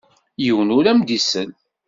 [0.43, 1.51] Yiwen ur am-d-isell.